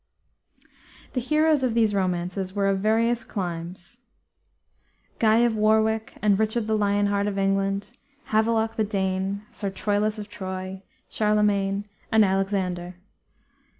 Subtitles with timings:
[1.13, 3.99] The heroes of these romances were of various climes:
[5.19, 7.91] Guy of Warwick, and Richard the Lion Heart of England,
[8.31, 12.95] Havelok the Dane, Sir Troilus of Troy, Charlemagne, and Alexander.